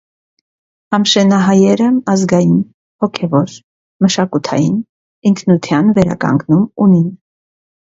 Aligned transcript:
Համշենահայերը 0.95 1.91
ազգային, 2.15 2.57
հոգեւոր, 3.05 3.55
մշակութային, 4.09 4.83
ինքնութեան 5.33 5.97
վերականգնում 6.01 6.71
ունին։ 6.91 7.11